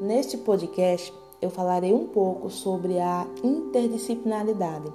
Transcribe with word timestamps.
Neste 0.00 0.36
podcast, 0.36 1.14
eu 1.40 1.48
falarei 1.48 1.94
um 1.94 2.08
pouco 2.08 2.50
sobre 2.50 2.98
a 2.98 3.26
interdisciplinaridade. 3.44 4.92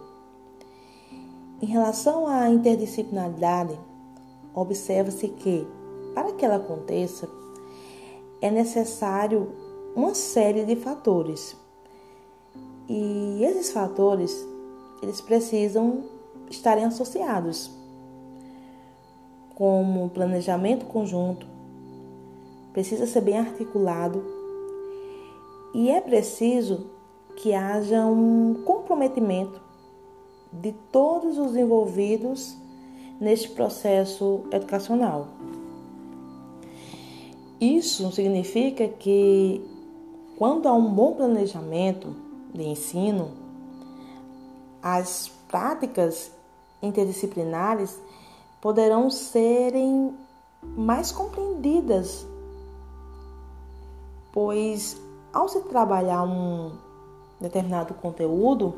Em 1.61 1.65
relação 1.65 2.27
à 2.27 2.49
interdisciplinaridade, 2.49 3.79
observa-se 4.53 5.29
que, 5.29 5.65
para 6.13 6.33
que 6.33 6.43
ela 6.43 6.57
aconteça, 6.57 7.29
é 8.41 8.51
necessário 8.51 9.53
uma 9.95 10.13
série 10.13 10.65
de 10.65 10.75
fatores. 10.75 11.55
E 12.89 13.41
esses 13.41 13.71
fatores, 13.71 14.45
eles 15.01 15.21
precisam 15.21 16.03
estarem 16.49 16.83
associados, 16.83 17.71
como 19.55 20.09
planejamento 20.09 20.85
conjunto, 20.85 21.47
precisa 22.73 23.07
ser 23.07 23.21
bem 23.21 23.37
articulado 23.37 24.38
e 25.73 25.89
é 25.89 26.01
preciso 26.01 26.87
que 27.35 27.53
haja 27.53 28.05
um 28.05 28.63
comprometimento 28.65 29.61
de 30.51 30.73
todos 30.91 31.37
os 31.37 31.55
envolvidos 31.55 32.55
neste 33.19 33.49
processo 33.49 34.41
educacional. 34.51 35.27
Isso 37.59 38.11
significa 38.11 38.87
que, 38.87 39.61
quando 40.37 40.67
há 40.67 40.73
um 40.73 40.91
bom 40.91 41.13
planejamento 41.13 42.15
de 42.53 42.63
ensino, 42.63 43.31
as 44.81 45.29
práticas 45.47 46.31
interdisciplinares 46.81 47.99
poderão 48.61 49.09
serem 49.09 50.13
mais 50.63 51.11
compreendidas, 51.11 52.25
pois 54.31 54.97
ao 55.33 55.47
se 55.47 55.59
trabalhar 55.61 56.23
um 56.23 56.71
determinado 57.39 57.93
conteúdo, 57.93 58.73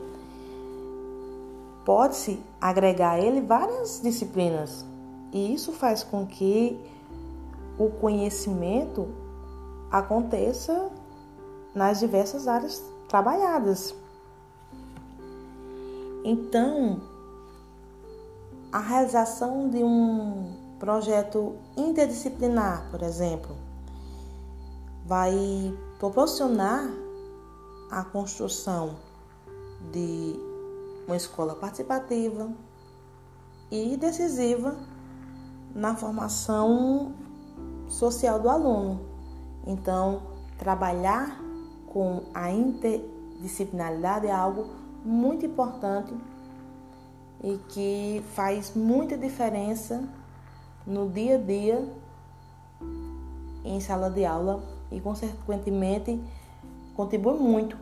pode-se 1.86 2.42
agregar 2.60 3.12
a 3.12 3.20
ele 3.20 3.42
várias 3.42 4.02
disciplinas, 4.02 4.86
e 5.32 5.54
isso 5.54 5.72
faz 5.72 6.04
com 6.04 6.26
que 6.26 6.80
o 7.78 7.90
conhecimento 7.90 9.08
aconteça 9.90 10.90
nas 11.74 12.00
diversas 12.00 12.48
áreas 12.48 12.84
trabalhadas. 13.08 13.96
Então, 16.24 17.02
a 18.72 18.80
realização 18.80 19.70
de 19.70 19.84
um 19.84 20.54
projeto 20.80 21.56
interdisciplinar, 21.76 22.88
por 22.92 23.02
exemplo, 23.02 23.56
vai 25.06 25.78
proporcionar 26.00 26.90
a 27.90 28.04
construção 28.04 28.96
de 29.92 30.36
uma 31.06 31.16
escola 31.16 31.56
participativa 31.56 32.50
e 33.70 33.98
decisiva 33.98 34.76
na 35.74 35.96
formação 35.96 37.14
social 37.88 38.40
do 38.40 38.50
aluno. 38.50 39.02
Então, 39.66 40.22
trabalhar 40.58 41.40
com 41.88 42.24
a 42.34 42.52
interdisciplinaridade 42.52 44.28
é 44.28 44.32
algo 44.32 44.68
muito 45.04 45.46
importante 45.46 46.14
e 47.44 47.58
que 47.70 48.24
faz 48.34 48.74
muita 48.76 49.18
diferença 49.18 50.04
no 50.86 51.10
dia 51.10 51.36
a 51.36 51.38
dia 51.38 51.88
em 53.64 53.80
sala 53.80 54.10
de 54.10 54.26
aula 54.26 54.81
e, 54.92 55.00
consequentemente, 55.00 56.20
contribui 56.96 57.36
muito 57.40 57.78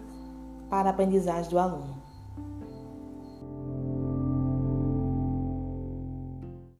para 0.69 0.89
a 0.89 0.91
aprendizagem 0.91 1.49
do 1.49 1.57
aluno. 1.57 2.08